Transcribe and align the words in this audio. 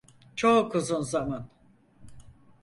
Çok 0.35 0.75
uzun 0.75 1.01
zaman. 1.01 1.47